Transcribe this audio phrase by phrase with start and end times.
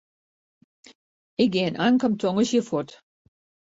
[1.43, 2.91] Ik gean ankom tongersdei fuort.